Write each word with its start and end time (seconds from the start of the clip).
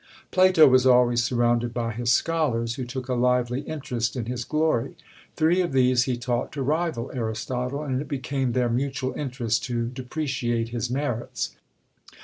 Plato 0.31 0.67
was 0.67 0.87
always 0.87 1.23
surrounded 1.23 1.75
by 1.75 1.91
his 1.91 2.11
scholars, 2.11 2.73
who 2.73 2.85
took 2.85 3.07
a 3.07 3.13
lively 3.13 3.61
interest 3.61 4.15
in 4.15 4.25
his 4.25 4.43
glory. 4.43 4.95
Three 5.35 5.61
of 5.61 5.73
these 5.73 6.05
he 6.05 6.17
taught 6.17 6.51
to 6.53 6.63
rival 6.63 7.11
Aristotle, 7.13 7.83
and 7.83 8.01
it 8.01 8.07
became 8.07 8.53
their 8.53 8.67
mutual 8.67 9.13
interest 9.13 9.63
to 9.65 9.85
depreciate 9.89 10.69
his 10.69 10.89
merits. 10.89 11.51